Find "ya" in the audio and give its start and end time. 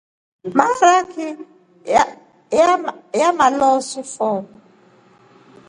3.19-3.25